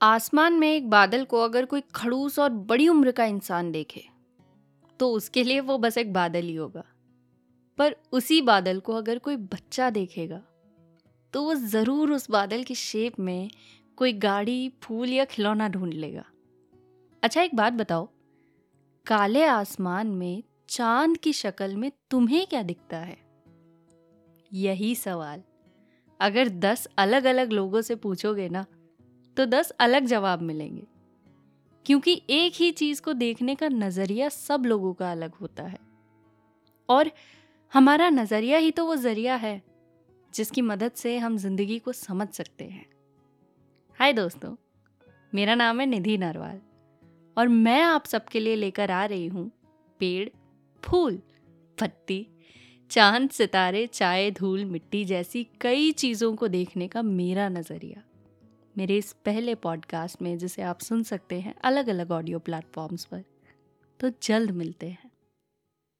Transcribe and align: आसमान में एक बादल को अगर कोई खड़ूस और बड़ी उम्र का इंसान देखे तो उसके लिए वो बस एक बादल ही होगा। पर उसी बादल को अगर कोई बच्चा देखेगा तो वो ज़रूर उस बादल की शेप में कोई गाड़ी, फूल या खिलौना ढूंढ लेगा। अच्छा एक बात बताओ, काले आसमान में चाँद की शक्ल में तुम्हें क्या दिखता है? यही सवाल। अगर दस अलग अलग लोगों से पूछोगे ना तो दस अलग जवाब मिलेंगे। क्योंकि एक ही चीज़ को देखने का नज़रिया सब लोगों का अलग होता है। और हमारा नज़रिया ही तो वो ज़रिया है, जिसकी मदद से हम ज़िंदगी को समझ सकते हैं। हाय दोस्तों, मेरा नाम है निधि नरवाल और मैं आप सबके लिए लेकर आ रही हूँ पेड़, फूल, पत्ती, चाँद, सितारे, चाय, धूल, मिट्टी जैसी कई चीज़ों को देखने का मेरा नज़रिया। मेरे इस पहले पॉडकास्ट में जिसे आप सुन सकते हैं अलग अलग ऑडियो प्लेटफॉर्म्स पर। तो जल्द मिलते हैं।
आसमान 0.00 0.52
में 0.52 0.68
एक 0.72 0.88
बादल 0.90 1.24
को 1.24 1.40
अगर 1.40 1.64
कोई 1.64 1.80
खड़ूस 1.94 2.38
और 2.38 2.50
बड़ी 2.50 2.88
उम्र 2.88 3.10
का 3.10 3.24
इंसान 3.24 3.70
देखे 3.72 4.04
तो 5.00 5.10
उसके 5.12 5.42
लिए 5.44 5.60
वो 5.60 5.78
बस 5.78 5.98
एक 5.98 6.12
बादल 6.12 6.42
ही 6.42 6.54
होगा। 6.54 6.84
पर 7.78 7.96
उसी 8.12 8.40
बादल 8.42 8.80
को 8.80 8.94
अगर 8.94 9.18
कोई 9.18 9.36
बच्चा 9.36 9.90
देखेगा 9.90 10.40
तो 11.34 11.42
वो 11.42 11.54
ज़रूर 11.54 12.12
उस 12.12 12.30
बादल 12.30 12.62
की 12.62 12.74
शेप 12.74 13.18
में 13.20 13.50
कोई 13.98 14.12
गाड़ी, 14.12 14.72
फूल 14.82 15.08
या 15.08 15.24
खिलौना 15.24 15.68
ढूंढ 15.68 15.92
लेगा। 15.92 16.24
अच्छा 17.22 17.42
एक 17.42 17.54
बात 17.54 17.72
बताओ, 17.72 18.08
काले 19.06 19.44
आसमान 19.44 20.06
में 20.06 20.42
चाँद 20.68 21.16
की 21.16 21.32
शक्ल 21.32 21.76
में 21.76 21.90
तुम्हें 22.10 22.46
क्या 22.46 22.62
दिखता 22.62 22.98
है? 22.98 23.18
यही 24.52 24.94
सवाल। 24.94 25.42
अगर 26.20 26.48
दस 26.48 26.88
अलग 26.98 27.24
अलग 27.24 27.52
लोगों 27.52 27.80
से 27.80 27.94
पूछोगे 27.96 28.48
ना 28.48 28.64
तो 29.38 29.46
दस 29.46 29.70
अलग 29.70 30.06
जवाब 30.06 30.42
मिलेंगे। 30.42 30.86
क्योंकि 31.86 32.22
एक 32.30 32.52
ही 32.56 32.70
चीज़ 32.70 33.02
को 33.02 33.12
देखने 33.12 33.54
का 33.54 33.68
नज़रिया 33.68 34.28
सब 34.28 34.62
लोगों 34.66 34.92
का 34.94 35.12
अलग 35.12 35.34
होता 35.34 35.62
है। 35.62 35.78
और 36.88 37.10
हमारा 37.72 38.10
नज़रिया 38.10 38.58
ही 38.58 38.70
तो 38.70 38.86
वो 38.86 38.96
ज़रिया 38.96 39.36
है, 39.36 39.62
जिसकी 40.34 40.62
मदद 40.62 40.92
से 40.92 41.18
हम 41.18 41.36
ज़िंदगी 41.36 41.78
को 41.78 41.92
समझ 41.92 42.28
सकते 42.28 42.64
हैं। 42.64 42.86
हाय 44.00 44.12
दोस्तों, 44.12 44.54
मेरा 45.34 45.54
नाम 45.54 45.80
है 45.80 45.86
निधि 45.86 46.18
नरवाल 46.18 46.60
और 47.36 47.48
मैं 47.48 47.82
आप 47.82 48.04
सबके 48.04 48.40
लिए 48.40 48.56
लेकर 48.56 48.90
आ 48.90 49.04
रही 49.04 49.26
हूँ 49.26 49.50
पेड़, 50.00 50.28
फूल, 50.82 51.22
पत्ती, 51.80 52.26
चाँद, 52.90 53.30
सितारे, 53.30 53.86
चाय, 53.86 54.30
धूल, 54.30 54.64
मिट्टी 54.64 55.04
जैसी 55.04 55.46
कई 55.60 55.92
चीज़ों 55.92 56.34
को 56.36 56.48
देखने 56.48 56.88
का 56.88 57.02
मेरा 57.02 57.48
नज़रिया। 57.48 58.02
मेरे 58.78 58.96
इस 58.96 59.12
पहले 59.12 59.54
पॉडकास्ट 59.54 60.22
में 60.22 60.38
जिसे 60.38 60.62
आप 60.62 60.80
सुन 60.80 61.02
सकते 61.02 61.40
हैं 61.40 61.54
अलग 61.64 61.88
अलग 61.88 62.10
ऑडियो 62.10 62.38
प्लेटफॉर्म्स 62.38 63.04
पर। 63.04 63.24
तो 64.00 64.10
जल्द 64.22 64.50
मिलते 64.50 64.88
हैं। 64.88 65.07